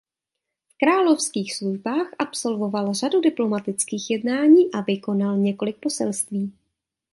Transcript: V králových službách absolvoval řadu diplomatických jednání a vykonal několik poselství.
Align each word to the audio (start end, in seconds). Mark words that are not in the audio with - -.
V 0.69 0.77
králových 0.77 1.55
službách 1.55 2.07
absolvoval 2.19 2.93
řadu 2.93 3.21
diplomatických 3.21 4.09
jednání 4.09 4.71
a 4.73 4.81
vykonal 4.81 5.37
několik 5.37 5.77
poselství. 5.79 6.53